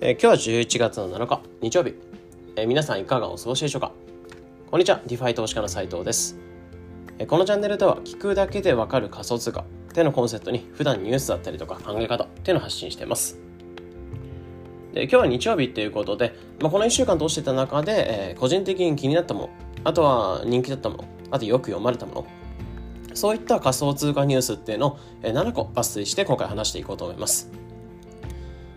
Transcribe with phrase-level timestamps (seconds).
[0.00, 1.96] えー、今日は11月の7日日曜日、
[2.54, 3.90] えー、皆さんいかがお過ごしでしょうか？
[4.70, 5.00] こんにちは。
[5.04, 6.38] DeFi 投資家の斉藤です、
[7.18, 13.40] えー、このチャンネルでは聞くだけでわかる仮想通貨っていうのコンセプトに普段ニュースだったりとか考え方っていうのを発信しています。
[14.92, 19.50] で今日は日曜日っていうことで、まあ、この1週間通してた中で、えー、個人的に気になったもの
[19.82, 22.26] あとは人気だったものあとよく読まれたもの
[23.14, 27.50] そういった仮想通貨ニュースっていうのを7個抜粋して今回話していこうと思います。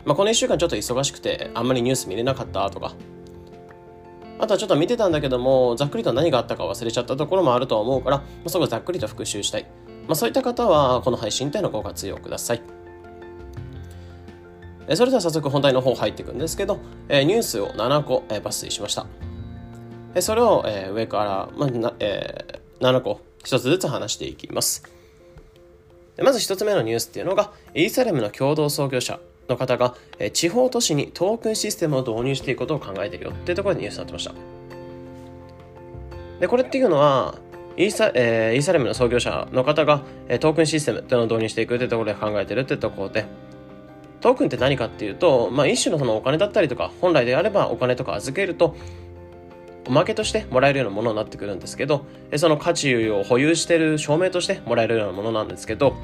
[0.05, 2.93] まあ、この1週間ちょっと忙しくてあんまりニュース見れなかったとか。
[4.39, 9.67] あとはちょっと見てたんだけどもざっくりと何があったか忘れちゃったところもあると思うから、まあ、そこざっくりと復習したい、
[10.07, 12.61] まあ、そういった方はこの配信というのをご活用ください。
[14.95, 19.05] それでは早速本題の方入っていくんですけどえニュースを7個え抜粋しました。
[20.21, 24.83] それをえ上から、まあえ7個1つずつ話していきます。
[26.17, 34.33] まず1つ目のニュースっていうのがイーサレムの共同創業者の方が、え地方都市にトークンシステムを導入していくことを考えているよっていうところでニュースになってました。
[36.39, 37.35] で、これっていうのは、
[37.77, 43.25] イーサ,、えー、イーサレムの創業者の方が、えトークンシステムっていうのを導入していくっていうところで考えているっていうところで、
[44.20, 48.76] トークンって何かっていうと、まあ、一種のそのお金だったりとか、本来であればお金とか預けると、
[49.87, 52.05] おまけとしてもらえるようなものになってくるんですけど、
[52.35, 55.95] その価値を保有している証明としてもらえるようなものなんですけど、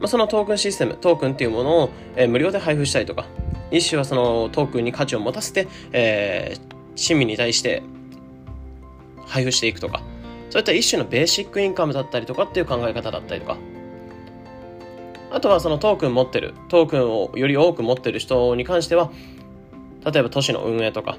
[0.00, 3.26] まあ、そのトークンシステム、トークンっていうものを、えー、無料で配布したりとか、
[3.70, 7.82] 一種はそのトークンに価値を持たせて、えー、市民に対して
[9.26, 10.02] 配布していくとか、
[10.50, 13.58] そういった一種のベーシックインカムだったりとかっていう考え方だったりとか、
[15.30, 19.10] あとはそのトークン持ってる、トークンをより多く持ってる人に関しては、
[20.04, 21.18] 例えば都市の運営とか、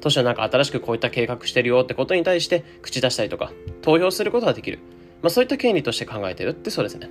[0.00, 4.78] 都市のなんか新しくこういった計画してるよってことに対して口出したりとか、投票することができる。
[5.22, 7.10] まあ、そういった権利として考えてるってそうですね。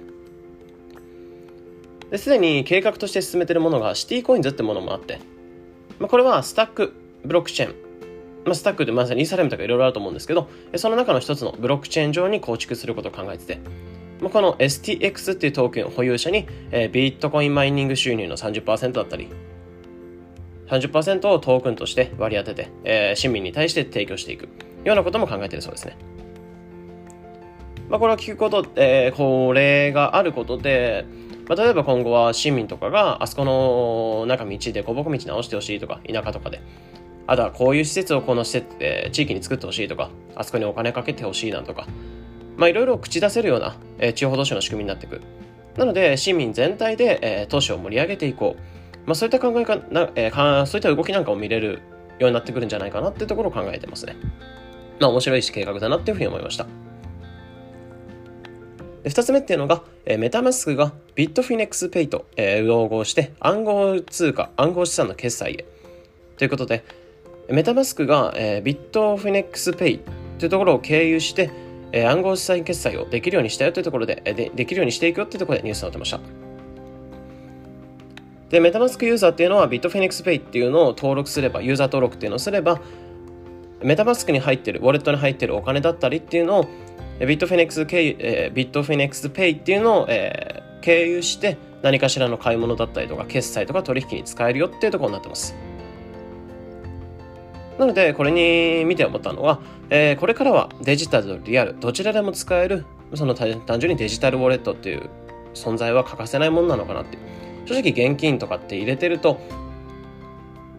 [2.10, 5.20] ですでに計画として進めているものがシティコインズってものもあって、
[6.00, 6.94] まあ、これはスタック
[7.26, 7.76] ブロックチェーン、
[8.46, 13.60] まあ、スタックでまさにイーサレムとかいろいろあると思うんですけど、その中の一つのブロックチェーン上に構築することを考えてて、
[14.22, 19.30] まあ、この STX っていうトークン保有者に、えー、ビットコインマイニング収入の30%だったり、
[20.68, 24.48] 30%をトークンとして割り当てて、えー、市民に対して提供していく
[24.84, 25.98] ようなことも考えているそうですね。
[27.90, 31.06] まあ、これを聞くこと、えー、これがあることで、
[31.48, 36.62] まあ、例えば今後は市民とかがあそこの中道で小僕道直してほしいとか田舎とかで
[37.28, 41.88] あとはこういう施設をこの施設、えー、地域に作ってほしいとかあそこにお金かけてほしいなんとか
[42.58, 45.22] まあいろいろ口出せるような、えー、地方都市の仕組みになっていく。
[45.78, 48.62] なので市民全体で、えー、都市を盛り上げていこう、
[49.06, 51.82] まあ、そういった考えかな、えー、そういった動きなんかを見れる
[52.18, 54.16] ようになってくるんじゃないかなっていうところを考えてますね。
[55.00, 56.66] まあ面白い計画だなっていうふうに思いました。
[59.10, 65.66] 2つ目っていうのが、えー、 MetaMask が Bitfinex Pay と、えー、統合して暗号通貨、暗号資産の決済へ。
[66.38, 66.84] ということで、
[67.50, 70.00] MetaMask が、えー、 Bitfinex Pay
[70.40, 71.50] というところを経由して、
[71.92, 76.20] えー、暗号資産決済をできるようにしたよというところで、えー、でできるようにしていくよというところでニュースが載ってました。
[78.50, 82.80] で、 MetaMask ユーザーっていうのは Bitfinex Pay っていうのを登録すれば、ユーザー登録っていうのをすれば、
[83.82, 86.66] MetaMask に入ってる、ウォレットに入ってるお金だったりっていうのを
[87.20, 95.56] Bitfinex 経由、えー、 Bitfinex Pay っていうのを、えー、経由して何かしらの買い物だったりとか決済とか取引に使えるよっていうところになってます。
[97.80, 105.10] なのでこれに見て思ったのは、えー、これからはデジタルとリアルどちらでも使えるその単純にデジタルウォレットっていう
[105.54, 107.18] 存在は欠かせないものなのかなって
[107.66, 109.40] 正直現金とかって入れてると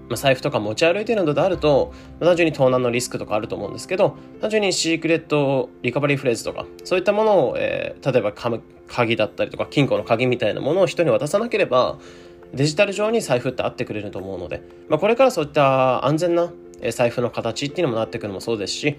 [0.08, 8.32] まあ、財布とか持ち歩いてるなどであると、まあ、単純に盗難のリスクとかあると思うんですけど、単純にシークレットリカバリーフレーズとか、そういったものを、えー、例えば
[8.86, 11.98] 鍵だったりとか、金庫の鍵みたいなものを人に渡さなければ、
[12.54, 16.50] デジタル上に財布ってあってくれると思うので、まあ、これからそういった安全な
[16.90, 18.96] 財布の形っていうのもなってくるのもそうですし、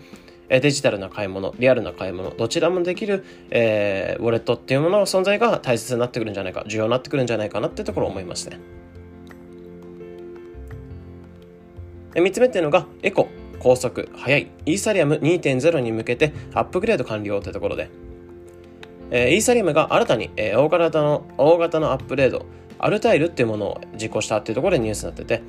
[0.50, 8.60] デジタルな買い物、リアルな買い物、どちらもできる、えー、ウォレットっていうものの存在が大切になってくるんじゃないか、重要になってくるんじゃないかなってところを思いますね。
[12.20, 13.30] で3つ目っていうのがエコ
[13.60, 14.52] 高速速い。
[14.66, 17.90] イーサリアム2.0に向けてアップグレード完了というところで、
[19.12, 22.46] えー、イーサリアムが新たに、えー、大型の大型のアップグレード
[22.78, 25.42] アルタイルっていうものを実行したっていうところでニュースになってて、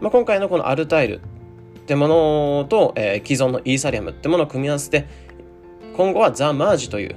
[0.00, 5.06] まあ、今回のこのアルタイルってものと、えー、既存のイーサリアムってものを組み合わせて
[5.96, 7.16] 今後はザ・マージという、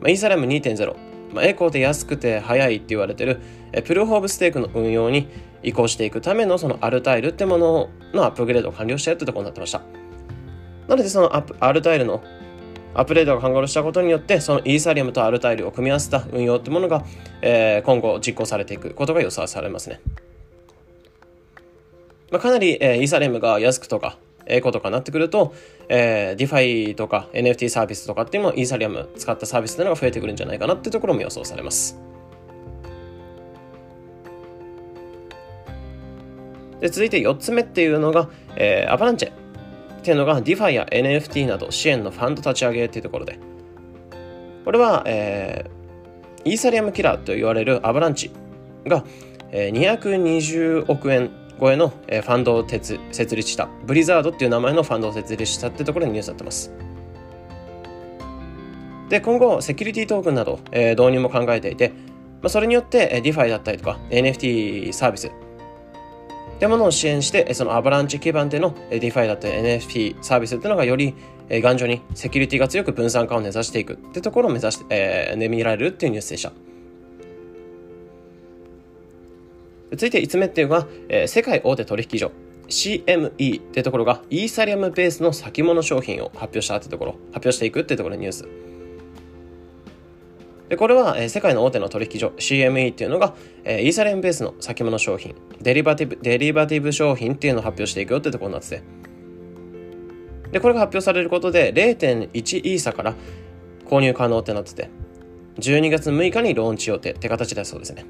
[0.00, 0.94] まあ、イーサリアム2.0、
[1.32, 3.40] まあ、エコーで安くて速いって言われてる、
[3.84, 5.28] プルホー・ブ・ステークの運用に
[5.62, 9.80] 移行していくためのそのアルタイルってもののアップグレードを完了したよってとこになってました。
[10.88, 12.22] なのでそのアアルタイルの
[12.94, 17.04] アップデートが完了したことによってそのイーサリアムとアルタイルを組み合わせた運用というものが、
[17.40, 20.00] えー、今後実行されていくことが予想されますね、
[22.30, 25.54] まあ、かなり、えー、イーサリアムが安くとかエコとかなってくると、
[25.88, 31.98] えー、 DeFi とか NFT サービスとかっていうのもイーサリアム使ったサービスっていうのが増えてくるんじゃないかなっていうところも予想されます。
[36.80, 43.38] で続いて4つ目っていうのが、えー、アバランチェっていうのが DeFi や NFT など支援のファンド立ち上げっていうところで。
[44.64, 48.30] これは、えー、イーサリアムキラーと言われるアバランチ
[48.86, 49.04] が、
[49.50, 52.98] えー、220億円超えのファンドを設
[53.36, 56.72] 立したブリザードっていう名前のファンドを設立したってところにニュースになってます
[59.08, 61.94] で今後セキュリティトークンなど、えー、導入も考えていて、ま
[62.44, 65.30] あ、それによって DeFi だったりとか NFT サービスっ
[66.62, 71.12] てものを支援して、そのアバランチ基盤での DeFi だったり NFT サービスっていうのがより
[71.50, 76.52] 頑丈にセキュリティが強く分散化を目指していくってところを目指して、えー、ね、見られるっていうニュースでした。
[79.92, 82.32] 続いて5つ目っていうのが、えー、世界大手取引所
[82.68, 88.48] CME ってところがイーサリアムベースの先物商品を発表したってところ、発表していくってところのニュース。
[90.70, 93.34] でこれは、えー、世界の大手の取引所 CME っていうのが、
[93.64, 98.82] えー、イーサリアムベースの先物商品デリバティブデリバティブ商品っていうのを発表していくよってところになってて
[100.52, 103.14] でこれが発表されることで0.1イーサから
[103.84, 104.88] 購入可能ってなってて
[105.58, 108.06] 12月6日にローンチ予定って形だそうですね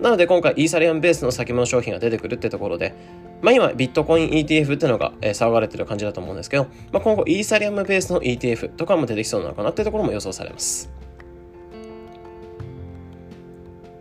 [0.00, 2.94] なので今回イーサリアムベースの先物商品が出てくるってところで
[3.42, 10.90] まあ、今、ビットコイン ETF っていうのが、えー、騒がれてる感じだと思うんですけど、まあ、今後、イーサリアムベースの ETF とかも出てきそうなのかなっていうところも予想されます。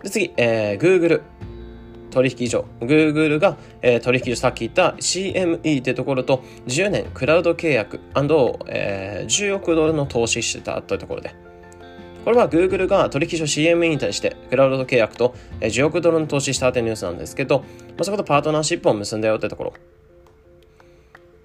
[0.03, 1.21] で次、えー、Google
[2.11, 2.65] 取引所。
[2.81, 7.99] Google が、えー、取引所、さっき言った CME ってところと10年クラウド契約、
[8.67, 11.33] えー、10億ドルの投資してたというところで、
[12.25, 17.65] これは Google が取引所 CME に対してクラウド契約と10億ドルの投資したってニュースなんですけど、ま
[17.99, 19.73] あ、そことパートナーシップを結んだよってところ。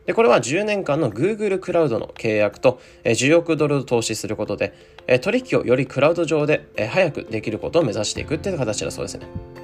[0.06, 4.74] で、これは10年間の Google クラウドの契約と10億ドルを投資することで、
[5.22, 9.63] 取引をよりクラウド上で早くできることを目指していくっていう形だそうですね。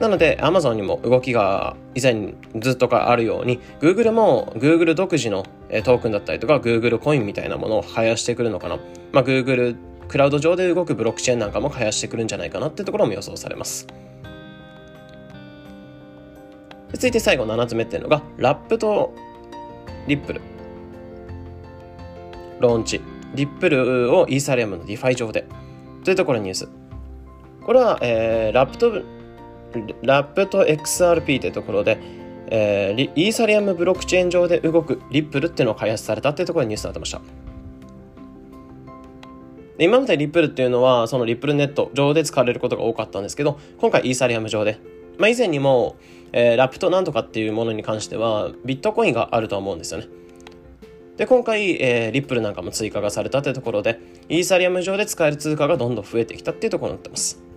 [0.00, 5.44] なので、Amazon にも動きが以前ずっとかあるように、Google も Google 独自の
[5.84, 8.78] トークンだったりとか、Google コインみたいなものを生やしてくるのかな。
[9.12, 9.76] まあ、Google
[10.08, 13.86] クラウド上で動くブロックチェーンなんかも増やしてくるんじゃないかなっていうところも予想されます。
[16.94, 19.14] 続いて最後7つ目っていうのが、 Wrapped
[20.08, 20.40] リップル。
[22.58, 23.02] ローンチ。
[23.34, 25.46] リップルをイーサリアムの DeFi 上で。
[26.04, 26.68] というところニュース。
[27.64, 31.98] これは、えー、 Wrapped、Wrapped XRP というところで、
[32.48, 37.20] えー、イーサリアムブロックチェーン上で動くリップルっていうのを開発されたっていうところにニュースになってました。
[39.78, 44.78] 今までリップルっていうのはそのリップルネット上で使われることが多かったんですけど今回イーサリアム上で、
[45.18, 45.96] まあ、以前にも、
[46.32, 50.08] えー、ラップとなんとかっていうものに関してはビットコインがあると思うんですよね。
[51.16, 57.49] で今回、えー、リップルなんかも追加がされたというところでイーサリアム上で使える通貨がどんどん増えてきたっていうところになってます。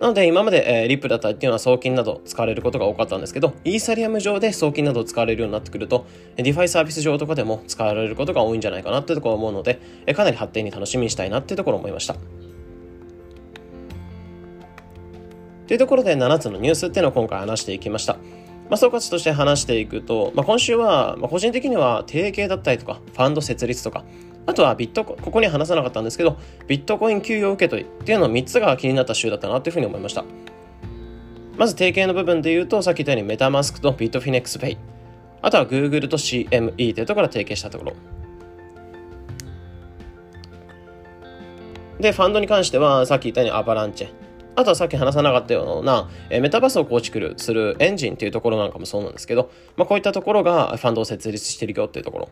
[0.00, 6.06] なので今まで、えー、リップだったりっていうのは送金など使われることが多かったんですけど、イーサリアム上で送金など使われるようになってくると、
[6.36, 12.16] DeFi サービス上とかでも使われることが多いんじゃないかなっていうところを思うので、え、かなり発展に楽しみにしたいなっていうところを思いました。
[15.66, 18.14] というところで7つのニュースっていうのを今回話していきました。
[18.70, 24.04] まあ、総括として話していくと、まあ、今週は、まあ、個人的には提携だったりとか、ファンド設立とか、
[24.50, 30.24] あとはビットコここに話さなかったんですけど、ビットコイン給与受け取りっていうのを3つが気になった週だったなというふうに思いました。
[31.56, 34.78] まず提携の部分で言うと、さっき言ったように MetaMask と Bitfinex Pay。
[35.40, 37.92] あとは Google と CME というところから提携したところ。
[42.00, 44.08] で、ファンドに関しては、さっき言ったようにアバランチェ。
[44.56, 52.28] あとはさっき話さなかったような、えメタバースを構築する Enjin っていうところなんかもそうなんですけど、まあ、こういったところがファンドを設立してるよっていうところ。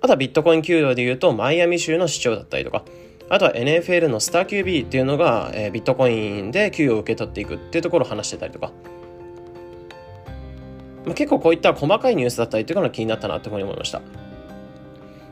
[0.00, 2.84] あとはビットコイン給与で言うと、マイアミ州の市長だったりとか、
[3.28, 8.72] あとは NFL のスター QB っていうのが、えー、ビットコインで給与を受け取っていくっていうところを話してたりとか、
[11.04, 14.00] まあ、結構こういった細かいニュースだったりっていうのが気になったなって思いました。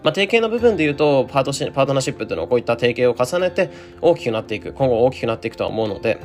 [0.05, 3.71] まあ、提携の部分で言うとパートシパートナーシップっていうのはこういった提携を重ねて
[4.01, 6.21] 大きくなっていく、今後大きくなっていくとは思うので、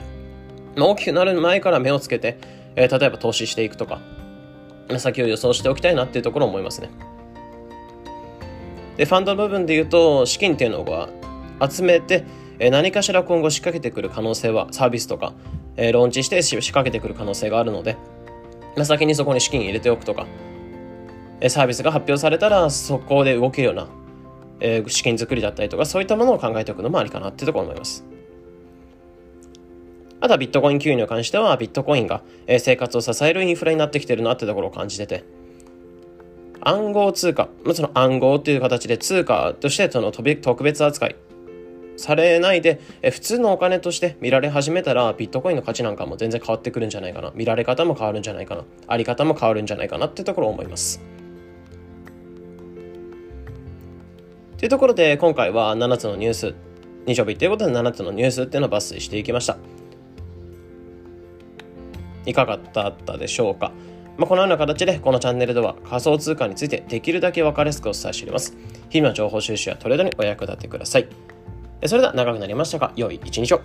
[0.76, 2.38] まあ、大きくなる前から目をつけて、
[2.76, 4.00] えー、例えば投資していくとか、
[5.00, 6.92] 先を予想しておきたいなっていうところを思いますね。
[8.98, 11.10] で、ファンドの部分で言うと、資金っていうのが
[11.68, 12.26] 集めて、
[12.60, 15.34] 何かしら今後仕掛けてくる可能性は、サービスとか、
[15.78, 17.98] ローンチして仕掛けてくる可能性があるので、
[18.76, 20.28] まあ、先にそこに資金入れておくとか、
[21.50, 23.88] サービスが発表されたらそこで動けるような、
[24.88, 28.06] 資金作りだったりとかそういったものを考えておくのもありかなってところ思います。
[30.22, 32.24] あとはビットコイン給与に関してはビットコインが
[32.60, 35.26] 生活を支えるインフラになってきてるなってところを感じてて
[36.62, 41.16] 暗号通貨、まあその暗号っていう形で通貨としてその特別扱い
[41.96, 47.32] されないで普通のお金として見られ始めたらビットコインの価値なんかも全然変わってくるんじゃないかな。
[47.36, 48.64] 見られ方も変わるんじゃないかな。
[48.88, 51.02] あり方も変わるんじゃないかなってところを思います。
[54.58, 56.56] というところで今回は7つのニュース
[57.06, 59.58] 日曜日ということで7つのニュースっていうのを抜粋していきました。
[62.26, 63.74] いかがだったでしょうか？
[64.18, 68.56] まあ、このような形でこのチャンネルでは仮想通貨についてできるだけ分かりやすくお伝えしております。
[68.90, 71.08] 日々の情報収集やトレードにお役立てください。
[71.86, 73.62] それでは長くなりましたが、良い一日を。